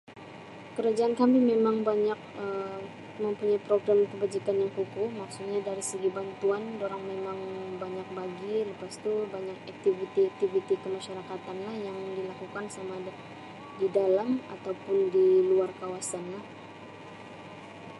Kerajaan 0.75 1.13
kami 1.21 1.37
memang 1.51 1.77
banyak 1.89 2.19
Um 2.43 2.81
mempunyai 3.23 3.61
program 3.67 3.99
kebajikan 4.11 4.55
yang 4.61 4.71
kukuh 4.77 5.09
maksudnya 5.21 5.59
dari 5.69 5.83
segi 5.91 6.09
bantuan 6.17 6.63
dorang 6.81 7.03
memang 7.13 7.39
banyak 7.83 8.07
bagi 8.19 8.53
lepas 8.69 8.93
tu 9.05 9.13
banyak 9.35 9.57
aktiviti-aktiviti 9.71 10.73
kemasyarakatan 10.83 11.57
lah 11.69 11.75
yang 11.87 11.97
dilakukan 12.17 12.65
samada 12.75 13.13
di 13.79 13.87
dalam 13.97 14.29
atau 14.53 14.73
pun 14.83 14.97
di 15.15 15.27
luar 15.49 15.69
kawasan 15.79 16.25
lah. 16.35 16.45